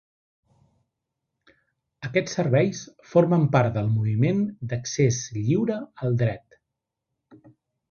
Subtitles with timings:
[2.09, 4.41] Aquests serveis formen part del Moviment
[4.73, 6.61] d'Accés Lliure al Dret.